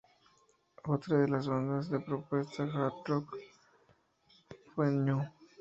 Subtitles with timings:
[0.85, 3.37] Otra de las bandas de propuesta "hard rock"
[4.73, 5.21] fue Ñu.